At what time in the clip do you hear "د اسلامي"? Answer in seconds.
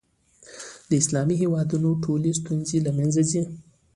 0.89-1.35